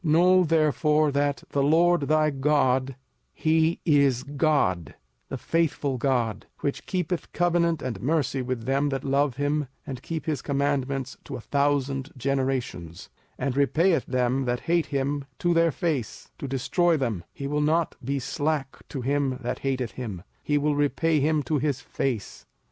[0.03, 2.95] 05:007:009 Know therefore that the LORD thy God,
[3.35, 4.95] he is God,
[5.29, 10.25] the faithful God, which keepeth covenant and mercy with them that love him and keep
[10.25, 15.71] his commandments to a thousand generations; 05:007:010 And repayeth them that hate him to their
[15.71, 20.57] face, to destroy them: he will not be slack to him that hateth him, he
[20.57, 22.47] will repay him to his face.